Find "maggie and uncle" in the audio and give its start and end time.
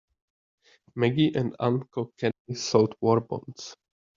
0.95-2.11